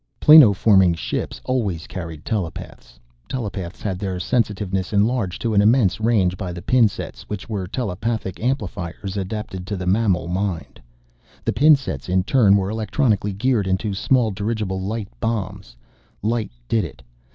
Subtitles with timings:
[0.19, 2.97] Planoforming ships always carried telepaths.
[3.29, 7.67] Telepaths had their sensitiveness enlarged to an immense range by the pin sets, which were
[7.67, 10.81] telepathic amplifiers adapted to the mammal mind.
[11.45, 15.75] The pin sets in turn were electronically geared into small dirigible light bombs.
[16.23, 17.03] Light did it.